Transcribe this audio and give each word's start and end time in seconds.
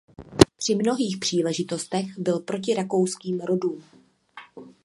Při 0.57 0.75
mnohých 0.75 1.17
příležitostech 1.17 2.05
byl 2.19 2.39
proti 2.39 2.73
rakouským 2.73 3.39
rodům. 3.39 3.83